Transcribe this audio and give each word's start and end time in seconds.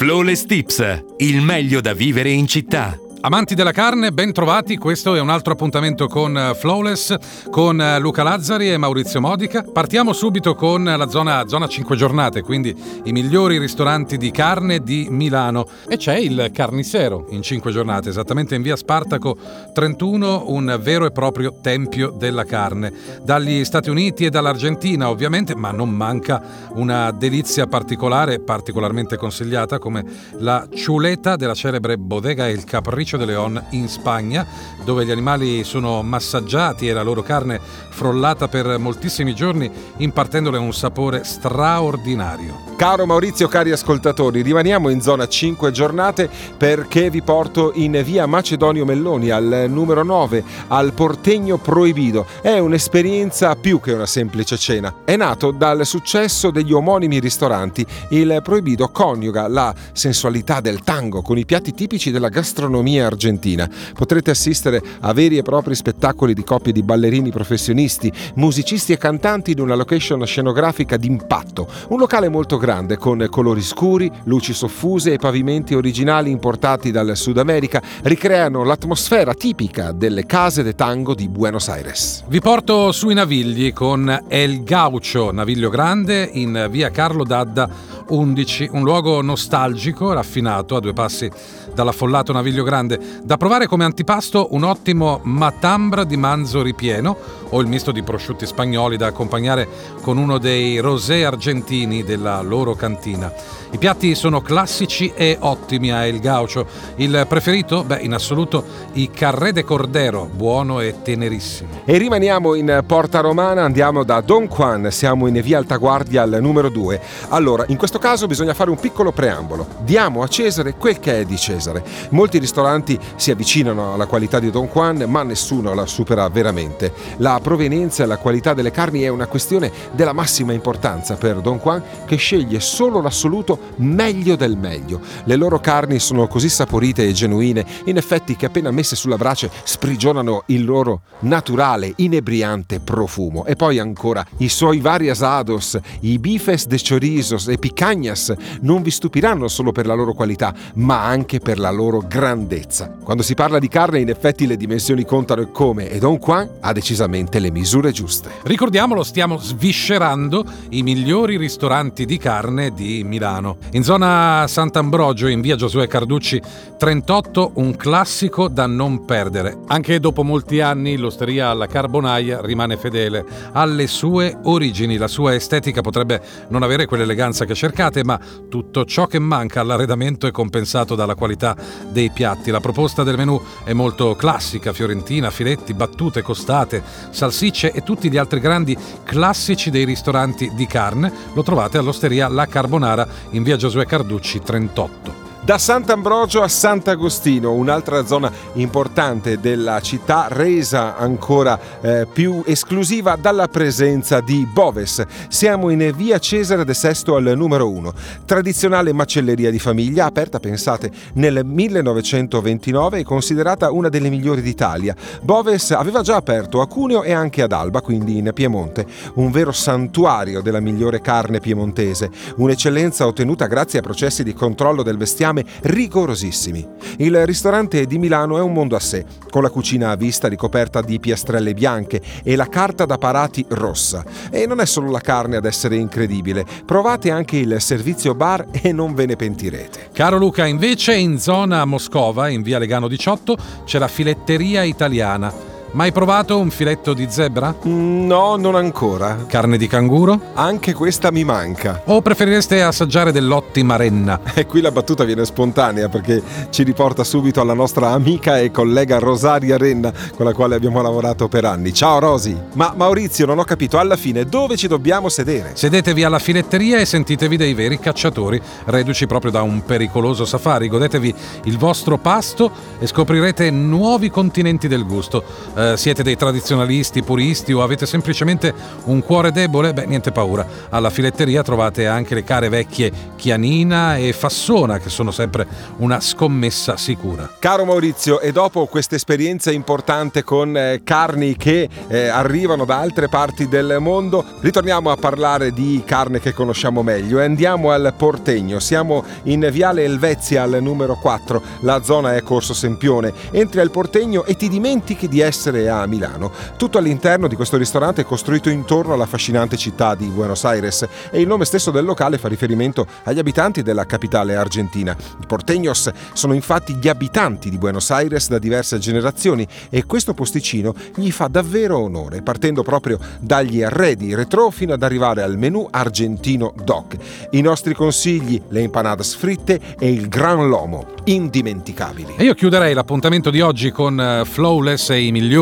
Flawless 0.00 0.46
Tips, 0.46 1.02
il 1.18 1.42
meglio 1.42 1.82
da 1.82 1.92
vivere 1.92 2.30
in 2.30 2.46
città. 2.46 2.98
Amanti 3.22 3.54
della 3.54 3.72
carne, 3.72 4.12
ben 4.12 4.32
trovati. 4.32 4.78
Questo 4.78 5.14
è 5.14 5.20
un 5.20 5.28
altro 5.28 5.52
appuntamento 5.52 6.06
con 6.06 6.34
eh, 6.38 6.54
Flawless, 6.54 7.14
con 7.50 7.78
eh, 7.78 7.98
Luca 7.98 8.22
Lazzari 8.22 8.72
e 8.72 8.78
Maurizio 8.78 9.20
Modica. 9.20 9.62
Partiamo 9.62 10.14
subito 10.14 10.54
con 10.54 10.84
la 10.84 11.06
zona, 11.06 11.46
zona 11.46 11.68
5 11.68 11.96
giornate, 11.96 12.40
quindi 12.40 12.74
i 13.04 13.12
migliori 13.12 13.58
ristoranti 13.58 14.16
di 14.16 14.30
carne 14.30 14.78
di 14.78 15.08
Milano. 15.10 15.66
E 15.86 15.98
c'è 15.98 16.16
il 16.16 16.48
Carnicero 16.50 17.26
in 17.28 17.42
5 17.42 17.70
giornate, 17.70 18.08
esattamente 18.08 18.54
in 18.54 18.62
via 18.62 18.74
Spartaco 18.74 19.36
31, 19.74 20.44
un 20.46 20.78
vero 20.80 21.04
e 21.04 21.10
proprio 21.10 21.56
tempio 21.60 22.08
della 22.16 22.44
carne. 22.44 22.90
Dagli 23.22 23.66
Stati 23.66 23.90
Uniti 23.90 24.24
e 24.24 24.30
dall'Argentina, 24.30 25.10
ovviamente, 25.10 25.54
ma 25.54 25.72
non 25.72 25.90
manca 25.90 26.42
una 26.72 27.10
delizia 27.10 27.66
particolare, 27.66 28.40
particolarmente 28.40 29.18
consigliata, 29.18 29.78
come 29.78 30.04
la 30.38 30.66
ciuleta 30.72 31.36
della 31.36 31.52
celebre 31.52 31.98
Bodega 31.98 32.48
El 32.48 32.64
Capriccio 32.64 33.08
Sancho 33.10 33.16
de 33.16 33.26
León 33.26 33.64
in 33.70 33.88
Spagna, 33.88 34.46
dove 34.84 35.04
gli 35.04 35.10
animali 35.10 35.64
sono 35.64 36.02
massaggiati 36.02 36.86
e 36.86 36.92
la 36.92 37.02
loro 37.02 37.22
carne 37.22 37.60
frollata 37.90 38.46
per 38.46 38.78
moltissimi 38.78 39.34
giorni, 39.34 39.70
impartendole 39.96 40.58
un 40.58 40.72
sapore 40.72 41.24
straordinario. 41.24 42.68
Caro 42.76 43.04
Maurizio, 43.04 43.46
cari 43.46 43.72
ascoltatori, 43.72 44.40
rimaniamo 44.40 44.88
in 44.88 45.02
zona 45.02 45.28
5 45.28 45.70
giornate 45.70 46.30
perché 46.56 47.10
vi 47.10 47.20
porto 47.20 47.72
in 47.74 48.00
via 48.02 48.24
Macedonio 48.24 48.86
Melloni 48.86 49.28
al 49.28 49.66
numero 49.68 50.02
9, 50.02 50.42
al 50.68 50.94
Portegno 50.94 51.58
Proibido. 51.58 52.24
È 52.40 52.56
un'esperienza 52.56 53.54
più 53.56 53.80
che 53.80 53.92
una 53.92 54.06
semplice 54.06 54.56
cena. 54.56 54.94
È 55.04 55.14
nato 55.16 55.50
dal 55.50 55.84
successo 55.84 56.50
degli 56.50 56.72
omonimi 56.72 57.18
ristoranti. 57.18 57.84
Il 58.10 58.40
Proibido 58.42 58.88
coniuga 58.88 59.46
la 59.46 59.74
sensualità 59.92 60.60
del 60.60 60.80
tango 60.80 61.20
con 61.20 61.36
i 61.36 61.44
piatti 61.44 61.74
tipici 61.74 62.10
della 62.10 62.28
gastronomia 62.30 62.99
argentina. 63.02 63.68
Potrete 63.94 64.30
assistere 64.30 64.82
a 65.00 65.12
veri 65.12 65.38
e 65.38 65.42
propri 65.42 65.74
spettacoli 65.74 66.34
di 66.34 66.44
coppie 66.44 66.72
di 66.72 66.82
ballerini 66.82 67.30
professionisti, 67.30 68.12
musicisti 68.34 68.92
e 68.92 68.98
cantanti 68.98 69.52
in 69.52 69.60
una 69.60 69.74
location 69.74 70.24
scenografica 70.24 70.96
d'impatto. 70.96 71.68
Un 71.88 71.98
locale 71.98 72.28
molto 72.28 72.56
grande 72.56 72.96
con 72.96 73.26
colori 73.30 73.62
scuri, 73.62 74.10
luci 74.24 74.52
soffuse 74.52 75.12
e 75.12 75.18
pavimenti 75.18 75.74
originali 75.74 76.30
importati 76.30 76.90
dal 76.90 77.16
Sud 77.16 77.38
America 77.38 77.82
ricreano 78.02 78.64
l'atmosfera 78.64 79.34
tipica 79.34 79.92
delle 79.92 80.26
case 80.26 80.62
de 80.62 80.74
tango 80.74 81.14
di 81.14 81.28
Buenos 81.28 81.68
Aires. 81.68 82.24
Vi 82.28 82.40
porto 82.40 82.92
sui 82.92 83.14
Navigli 83.14 83.72
con 83.72 84.24
El 84.28 84.62
Gaucho, 84.62 85.32
Naviglio 85.32 85.70
Grande 85.70 86.28
in 86.32 86.68
via 86.70 86.90
Carlo 86.90 87.24
Dadda 87.24 87.68
11, 88.10 88.70
un 88.72 88.82
luogo 88.82 89.22
nostalgico, 89.22 90.12
raffinato 90.12 90.76
a 90.76 90.80
due 90.80 90.92
passi 90.92 91.30
dall'affollato 91.74 92.32
Naviglio 92.32 92.64
Grande. 92.64 93.20
Da 93.22 93.36
provare 93.36 93.66
come 93.66 93.84
antipasto 93.84 94.48
un 94.50 94.64
ottimo 94.64 95.20
matambra 95.24 96.04
di 96.04 96.16
manzo 96.16 96.62
ripieno 96.62 97.16
o 97.50 97.60
il 97.60 97.66
misto 97.66 97.92
di 97.92 98.02
prosciutti 98.02 98.46
spagnoli 98.46 98.96
da 98.96 99.06
accompagnare 99.06 99.68
con 100.00 100.18
uno 100.18 100.38
dei 100.38 100.78
rosé 100.78 101.24
argentini 101.24 102.04
della 102.04 102.40
loro 102.42 102.74
cantina. 102.74 103.32
I 103.72 103.78
piatti 103.78 104.16
sono 104.16 104.40
classici 104.40 105.12
e 105.14 105.36
ottimi 105.38 105.92
a 105.92 106.04
El 106.04 106.18
Gaucho. 106.18 106.66
Il 106.96 107.24
preferito? 107.28 107.84
Beh, 107.84 108.00
in 108.00 108.12
assoluto 108.12 108.64
i 108.94 109.10
carré 109.10 109.52
de 109.52 109.62
cordero, 109.62 110.28
buono 110.32 110.80
e 110.80 111.02
tenerissimo. 111.02 111.82
E 111.84 111.96
rimaniamo 111.96 112.54
in 112.54 112.82
Porta 112.84 113.20
Romana, 113.20 113.62
andiamo 113.62 114.02
da 114.02 114.20
Don 114.22 114.46
Juan, 114.46 114.90
siamo 114.90 115.28
in 115.28 115.40
via 115.40 115.58
Altaguardia 115.58 116.22
al 116.22 116.38
numero 116.40 116.68
2. 116.68 117.00
Allora, 117.28 117.64
in 117.68 117.76
questo 117.76 117.98
caso 117.98 118.26
bisogna 118.26 118.54
fare 118.54 118.70
un 118.70 118.78
piccolo 118.78 119.12
preambolo. 119.12 119.66
Diamo 119.82 120.22
a 120.22 120.28
Cesare 120.28 120.74
quel 120.74 120.98
che 120.98 121.20
è 121.20 121.24
di 121.24 121.36
Cesare. 121.36 121.84
Molti 122.10 122.38
ristoranti 122.38 122.98
si 123.14 123.30
avvicinano 123.30 123.94
alla 123.94 124.06
qualità 124.06 124.40
di 124.40 124.50
Don 124.50 124.66
Juan, 124.66 125.04
ma 125.06 125.22
nessuno 125.22 125.74
la 125.74 125.86
supera 125.86 126.28
veramente. 126.28 126.92
La 127.18 127.39
provenienza 127.40 128.02
e 128.02 128.06
la 128.06 128.18
qualità 128.18 128.54
delle 128.54 128.70
carni 128.70 129.00
è 129.02 129.08
una 129.08 129.26
questione 129.26 129.70
della 129.92 130.12
massima 130.12 130.52
importanza 130.52 131.16
per 131.16 131.40
Don 131.40 131.58
Juan 131.58 131.82
che 132.06 132.16
sceglie 132.16 132.60
solo 132.60 133.00
l'assoluto 133.00 133.58
meglio 133.76 134.36
del 134.36 134.56
meglio. 134.56 135.00
Le 135.24 135.36
loro 135.36 135.58
carni 135.58 135.98
sono 135.98 136.26
così 136.26 136.48
saporite 136.48 137.06
e 137.06 137.12
genuine, 137.12 137.64
in 137.84 137.96
effetti 137.96 138.36
che 138.36 138.46
appena 138.46 138.70
messe 138.70 138.96
sulla 138.96 139.16
brace 139.16 139.50
sprigionano 139.64 140.44
il 140.46 140.64
loro 140.64 141.02
naturale, 141.20 141.92
inebriante 141.96 142.80
profumo. 142.80 143.44
E 143.46 143.56
poi 143.56 143.78
ancora 143.78 144.24
i 144.38 144.48
suoi 144.48 144.80
vari 144.80 145.08
asados, 145.08 145.78
i 146.00 146.18
bifes 146.18 146.66
de 146.66 146.78
chorizos 146.80 147.48
e 147.48 147.58
picagnas 147.58 148.34
non 148.60 148.82
vi 148.82 148.90
stupiranno 148.90 149.48
solo 149.48 149.72
per 149.72 149.86
la 149.86 149.94
loro 149.94 150.12
qualità, 150.12 150.54
ma 150.74 151.04
anche 151.04 151.40
per 151.40 151.58
la 151.58 151.70
loro 151.70 152.02
grandezza. 152.06 152.94
Quando 153.02 153.22
si 153.22 153.34
parla 153.34 153.58
di 153.58 153.68
carne, 153.68 154.00
in 154.00 154.08
effetti 154.08 154.46
le 154.46 154.56
dimensioni 154.56 155.04
contano 155.04 155.42
e 155.42 155.50
come, 155.50 155.88
e 155.90 155.98
Don 155.98 156.16
Juan 156.16 156.48
ha 156.60 156.72
decisamente 156.72 157.29
le 157.38 157.50
misure 157.50 157.92
giuste. 157.92 158.30
Ricordiamolo, 158.42 159.02
stiamo 159.02 159.38
sviscerando 159.38 160.44
i 160.70 160.82
migliori 160.82 161.36
ristoranti 161.36 162.04
di 162.04 162.18
carne 162.18 162.72
di. 162.72 163.04
Milano. 163.04 163.58
In 163.72 163.82
zona 163.82 164.46
Sant'Ambrogio, 164.46 165.26
in 165.26 165.40
via 165.40 165.56
Giosuè 165.56 165.86
Carducci 165.86 166.40
38, 166.78 167.52
un 167.56 167.76
classico 167.76 168.48
da 168.48 168.66
non 168.66 169.04
perdere. 169.04 169.58
Anche 169.66 170.00
dopo 170.00 170.22
molti 170.22 170.60
anni 170.60 170.96
l'osteria 170.96 171.48
alla 171.50 171.66
Carbonaia 171.66 172.40
rimane 172.40 172.76
fedele 172.76 173.24
alle 173.52 173.86
sue 173.86 174.36
origini. 174.44 174.96
La 174.96 175.08
sua 175.08 175.34
estetica 175.34 175.82
potrebbe 175.82 176.22
non 176.48 176.62
avere 176.62 176.86
quell'eleganza 176.86 177.44
che 177.44 177.54
cercate, 177.54 178.02
ma 178.04 178.18
tutto 178.48 178.84
ciò 178.84 179.06
che 179.06 179.18
manca 179.18 179.60
all'arredamento 179.60 180.26
è 180.26 180.30
compensato 180.30 180.94
dalla 180.94 181.14
qualità 181.14 181.56
dei 181.90 182.10
piatti. 182.10 182.50
La 182.50 182.60
proposta 182.60 183.02
del 183.02 183.16
menù 183.16 183.40
è 183.64 183.72
molto 183.72 184.14
classica, 184.14 184.72
fiorentina, 184.72 185.30
filetti, 185.30 185.74
battute, 185.74 186.22
costate, 186.22 186.82
salsicce 187.20 187.72
e 187.72 187.82
tutti 187.82 188.10
gli 188.10 188.16
altri 188.16 188.40
grandi 188.40 188.74
classici 189.04 189.68
dei 189.68 189.84
ristoranti 189.84 190.52
di 190.54 190.66
carne 190.66 191.12
lo 191.34 191.42
trovate 191.42 191.76
all'osteria 191.76 192.28
La 192.28 192.46
Carbonara 192.46 193.06
in 193.32 193.42
via 193.42 193.56
Giosuè 193.56 193.84
Carducci 193.84 194.40
38. 194.40 195.19
Da 195.42 195.56
Sant'Ambrogio 195.56 196.42
a 196.42 196.48
Sant'Agostino, 196.48 197.54
un'altra 197.54 198.04
zona 198.04 198.30
importante 198.54 199.40
della 199.40 199.80
città, 199.80 200.26
resa 200.28 200.98
ancora 200.98 201.58
eh, 201.80 202.06
più 202.12 202.42
esclusiva 202.44 203.16
dalla 203.16 203.48
presenza 203.48 204.20
di 204.20 204.46
Boves. 204.46 205.02
Siamo 205.28 205.70
in 205.70 205.92
via 205.96 206.18
Cesare 206.18 206.66
de 206.66 206.74
Sesto 206.74 207.16
al 207.16 207.32
numero 207.36 207.70
1, 207.70 207.92
tradizionale 208.26 208.92
macelleria 208.92 209.50
di 209.50 209.58
famiglia, 209.58 210.04
aperta, 210.04 210.38
pensate, 210.38 210.90
nel 211.14 211.40
1929 211.42 212.98
e 212.98 213.04
considerata 213.04 213.72
una 213.72 213.88
delle 213.88 214.10
migliori 214.10 214.42
d'Italia. 214.42 214.94
Boves 215.22 215.70
aveva 215.70 216.02
già 216.02 216.16
aperto 216.16 216.60
a 216.60 216.68
Cuneo 216.68 217.02
e 217.02 217.12
anche 217.12 217.40
ad 217.40 217.52
Alba, 217.52 217.80
quindi 217.80 218.18
in 218.18 218.30
Piemonte, 218.34 218.84
un 219.14 219.30
vero 219.30 219.52
santuario 219.52 220.42
della 220.42 220.60
migliore 220.60 221.00
carne 221.00 221.40
piemontese, 221.40 222.10
un'eccellenza 222.36 223.06
ottenuta 223.06 223.46
grazie 223.46 223.78
a 223.78 223.82
processi 223.82 224.22
di 224.22 224.34
controllo 224.34 224.82
del 224.82 224.98
bestiame 224.98 225.28
fame 225.30 225.44
rigorosissimi. 225.62 226.66
Il 226.98 227.24
ristorante 227.24 227.86
di 227.86 227.98
Milano 227.98 228.36
è 228.36 228.40
un 228.40 228.52
mondo 228.52 228.76
a 228.76 228.80
sé, 228.80 229.04
con 229.30 229.42
la 229.42 229.50
cucina 229.50 229.90
a 229.90 229.96
vista 229.96 230.28
ricoperta 230.28 230.82
di 230.82 230.98
piastrelle 230.98 231.54
bianche 231.54 232.00
e 232.22 232.36
la 232.36 232.48
carta 232.48 232.84
da 232.84 232.98
parati 232.98 233.44
rossa. 233.48 234.04
E 234.30 234.46
non 234.46 234.60
è 234.60 234.66
solo 234.66 234.90
la 234.90 235.00
carne 235.00 235.36
ad 235.36 235.44
essere 235.44 235.76
incredibile, 235.76 236.44
provate 236.66 237.10
anche 237.10 237.36
il 237.36 237.60
servizio 237.60 238.14
bar 238.14 238.46
e 238.50 238.72
non 238.72 238.94
ve 238.94 239.06
ne 239.06 239.16
pentirete. 239.16 239.90
Caro 239.92 240.18
Luca, 240.18 240.46
invece 240.46 240.94
in 240.94 241.18
zona 241.18 241.64
Moscova, 241.64 242.28
in 242.28 242.42
via 242.42 242.58
Legano 242.58 242.88
18, 242.88 243.36
c'è 243.64 243.78
la 243.78 243.88
filetteria 243.88 244.62
italiana 244.62 245.49
Mai 245.72 245.92
provato 245.92 246.36
un 246.36 246.50
filetto 246.50 246.94
di 246.94 247.06
zebra? 247.08 247.54
No, 247.62 248.34
non 248.34 248.56
ancora. 248.56 249.24
Carne 249.28 249.56
di 249.56 249.68
canguro? 249.68 250.20
Anche 250.34 250.72
questa 250.72 251.12
mi 251.12 251.22
manca. 251.22 251.82
O 251.84 252.02
preferireste 252.02 252.60
assaggiare 252.60 253.12
dell'ottima 253.12 253.76
renna? 253.76 254.18
E 254.40 254.46
qui 254.46 254.62
la 254.62 254.72
battuta 254.72 255.04
viene 255.04 255.24
spontanea 255.24 255.88
perché 255.88 256.22
ci 256.48 256.62
riporta 256.64 257.04
subito 257.04 257.40
alla 257.40 257.52
nostra 257.52 257.90
amica 257.90 258.38
e 258.38 258.50
collega 258.50 258.98
Rosaria 258.98 259.58
Renna 259.58 259.92
con 260.16 260.24
la 260.24 260.32
quale 260.32 260.56
abbiamo 260.56 260.80
lavorato 260.80 261.28
per 261.28 261.44
anni. 261.44 261.72
Ciao 261.72 261.98
Rosi! 261.98 262.36
Ma 262.54 262.72
Maurizio, 262.74 263.26
non 263.26 263.38
ho 263.38 263.44
capito 263.44 263.78
alla 263.78 263.96
fine 263.96 264.24
dove 264.24 264.56
ci 264.56 264.66
dobbiamo 264.66 265.08
sedere. 265.08 265.52
Sedetevi 265.54 266.02
alla 266.02 266.18
filetteria 266.18 266.78
e 266.78 266.84
sentitevi 266.84 267.36
dei 267.36 267.54
veri 267.54 267.78
cacciatori, 267.78 268.40
reduci 268.64 269.06
proprio 269.06 269.30
da 269.30 269.42
un 269.42 269.62
pericoloso 269.62 270.24
safari. 270.24 270.68
Godetevi 270.68 271.14
il 271.44 271.58
vostro 271.58 271.98
pasto 271.98 272.50
e 272.78 272.86
scoprirete 272.86 273.50
nuovi 273.50 274.10
continenti 274.10 274.66
del 274.66 274.84
gusto 274.86 275.22
eh, 275.60 275.76
siete 275.76 276.02
dei 276.02 276.16
tradizionalisti, 276.16 277.02
puristi 277.02 277.52
o 277.52 277.62
avete 277.62 277.86
semplicemente 277.86 278.52
un 278.84 279.02
cuore 279.02 279.30
debole? 279.30 279.72
Beh, 279.72 279.86
niente 279.86 280.10
paura. 280.10 280.46
Alla 280.70 280.90
filetteria 280.90 281.42
trovate 281.42 281.86
anche 281.86 282.14
le 282.14 282.24
care 282.24 282.48
vecchie 282.48 282.90
Chianina 283.16 283.96
e 283.96 284.12
Fassona, 284.12 284.78
che 284.78 284.88
sono 284.88 285.10
sempre 285.10 285.46
una 285.78 286.00
scommessa 286.00 286.76
sicura. 286.76 287.30
Caro 287.38 287.64
Maurizio, 287.64 288.20
e 288.20 288.32
dopo 288.32 288.66
questa 288.66 288.94
esperienza 288.94 289.50
importante 289.50 290.24
con 290.24 290.56
eh, 290.56 290.80
carni 290.82 291.36
che 291.36 291.68
eh, 291.88 292.08
arrivano 292.08 292.64
da 292.64 292.78
altre 292.78 293.08
parti 293.08 293.46
del 293.48 293.76
mondo, 293.80 294.24
ritorniamo 294.40 294.90
a 294.90 294.96
parlare 294.96 295.52
di 295.52 295.82
carne 295.84 296.20
che 296.20 296.32
conosciamo 296.32 296.82
meglio 296.82 297.20
e 297.20 297.24
andiamo 297.24 297.70
al 297.70 297.92
Portegno. 297.96 298.58
Siamo 298.60 299.04
in 299.24 299.48
Viale 299.52 299.84
Elvezia 299.84 300.42
al 300.42 300.58
numero 300.60 300.96
4, 300.96 301.42
la 301.60 301.82
zona 301.82 302.16
è 302.16 302.22
Corso 302.22 302.54
Sempione. 302.54 303.12
Entri 303.30 303.60
al 303.60 303.70
Portegno 303.70 304.24
e 304.24 304.36
ti 304.36 304.48
dimentichi 304.48 305.08
di 305.08 305.20
essere 305.20 305.49
a 305.58 305.86
Milano. 305.86 306.32
Tutto 306.56 306.78
all'interno 306.78 307.28
di 307.28 307.36
questo 307.36 307.56
ristorante 307.56 308.02
è 308.02 308.04
costruito 308.04 308.48
intorno 308.48 308.94
alla 308.94 309.04
affascinante 309.04 309.56
città 309.56 309.96
di 309.96 310.06
Buenos 310.06 310.44
Aires 310.44 310.86
e 311.10 311.20
il 311.20 311.26
nome 311.26 311.44
stesso 311.44 311.72
del 311.72 311.84
locale 311.84 312.16
fa 312.16 312.28
riferimento 312.28 312.86
agli 313.02 313.18
abitanti 313.18 313.62
della 313.62 313.86
capitale 313.86 314.36
argentina. 314.36 314.96
I 315.20 315.26
porteños 315.26 315.92
sono 316.12 316.32
infatti 316.32 316.76
gli 316.76 316.86
abitanti 316.86 317.50
di 317.50 317.58
Buenos 317.58 317.90
Aires 317.90 318.28
da 318.28 318.38
diverse 318.38 318.78
generazioni 318.78 319.46
e 319.68 319.84
questo 319.84 320.14
posticino 320.14 320.74
gli 320.94 321.10
fa 321.10 321.26
davvero 321.26 321.78
onore, 321.78 322.22
partendo 322.22 322.62
proprio 322.62 323.00
dagli 323.18 323.62
arredi 323.62 324.14
retro 324.14 324.50
fino 324.50 324.74
ad 324.74 324.84
arrivare 324.84 325.22
al 325.22 325.36
menù 325.36 325.66
argentino 325.68 326.54
doc. 326.62 326.96
I 327.30 327.40
nostri 327.40 327.74
consigli, 327.74 328.40
le 328.48 328.60
empanadas 328.60 329.14
fritte 329.14 329.60
e 329.78 329.90
il 329.90 330.08
gran 330.08 330.48
lomo, 330.48 330.94
indimenticabili. 331.04 332.14
E 332.16 332.24
io 332.24 332.34
chiuderei 332.34 332.74
l'appuntamento 332.74 333.30
di 333.30 333.40
oggi 333.40 333.72
con 333.72 334.00
eh, 334.00 334.22
Flawless 334.24 334.90
e 334.90 335.02
i 335.02 335.10
migliori 335.10 335.38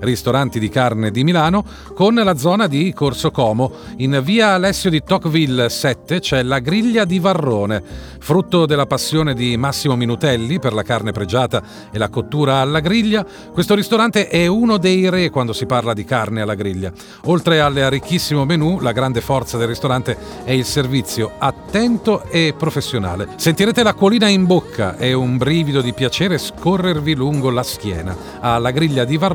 ristoranti 0.00 0.58
di 0.58 0.68
carne 0.68 1.12
di 1.12 1.22
Milano 1.22 1.64
con 1.94 2.14
la 2.14 2.36
zona 2.36 2.66
di 2.66 2.92
Corso 2.92 3.30
Como. 3.30 3.70
In 3.98 4.20
via 4.24 4.54
Alessio 4.54 4.90
di 4.90 5.02
Tocqueville 5.04 5.68
7 5.68 6.18
c'è 6.18 6.42
la 6.42 6.58
griglia 6.58 7.04
di 7.04 7.20
Varrone, 7.20 7.80
frutto 8.18 8.66
della 8.66 8.86
passione 8.86 9.34
di 9.34 9.56
Massimo 9.56 9.94
Minutelli 9.94 10.58
per 10.58 10.72
la 10.72 10.82
carne 10.82 11.12
pregiata 11.12 11.62
e 11.92 11.98
la 11.98 12.08
cottura 12.08 12.56
alla 12.56 12.80
griglia. 12.80 13.24
Questo 13.52 13.76
ristorante 13.76 14.26
è 14.26 14.48
uno 14.48 14.78
dei 14.78 15.08
re 15.08 15.30
quando 15.30 15.52
si 15.52 15.66
parla 15.66 15.92
di 15.92 16.04
carne 16.04 16.40
alla 16.40 16.54
griglia. 16.54 16.90
Oltre 17.26 17.60
al 17.60 17.74
ricchissimo 17.74 18.44
menù, 18.44 18.80
la 18.80 18.92
grande 18.92 19.20
forza 19.20 19.56
del 19.58 19.68
ristorante 19.68 20.16
è 20.42 20.50
il 20.50 20.64
servizio 20.64 21.32
attento 21.38 22.24
e 22.30 22.52
professionale. 22.58 23.28
Sentirete 23.36 23.84
l'acquolina 23.84 24.26
in 24.26 24.46
bocca 24.46 24.96
e 24.96 25.12
un 25.12 25.36
brivido 25.36 25.80
di 25.80 25.92
piacere 25.92 26.38
scorrervi 26.38 27.14
lungo 27.14 27.50
la 27.50 27.62
schiena 27.62 28.16
alla 28.40 28.72
griglia 28.72 29.04
di 29.04 29.16
Varrone 29.16 29.34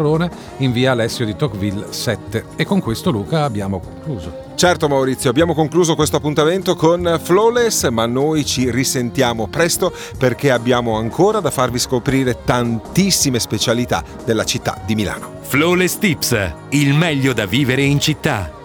in 0.58 0.72
via 0.72 0.92
Alessio 0.92 1.26
di 1.26 1.36
Tocqueville 1.36 1.88
7. 1.92 2.46
E 2.56 2.66
con 2.66 2.82
questo 2.82 3.12
Luca 3.12 3.44
abbiamo 3.44 3.80
concluso. 3.80 4.50
Certo 4.56 4.88
Maurizio, 4.88 5.30
abbiamo 5.30 5.54
concluso 5.54 5.96
questo 5.96 6.18
appuntamento 6.18 6.76
con 6.76 7.20
Flawless, 7.22 7.90
ma 7.90 8.06
noi 8.06 8.46
ci 8.46 8.70
risentiamo 8.70 9.48
presto 9.48 9.92
perché 10.18 10.52
abbiamo 10.52 10.98
ancora 10.98 11.40
da 11.40 11.50
farvi 11.50 11.80
scoprire 11.80 12.44
tantissime 12.44 13.40
specialità 13.40 14.04
della 14.24 14.44
città 14.44 14.80
di 14.86 14.94
Milano. 14.94 15.40
Flawless 15.42 15.98
Tips, 15.98 16.54
il 16.70 16.94
meglio 16.94 17.34
da 17.34 17.46
vivere 17.46 17.82
in 17.82 18.00
città. 18.00 18.60